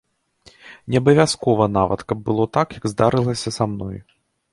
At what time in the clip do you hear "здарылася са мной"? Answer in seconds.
2.93-3.95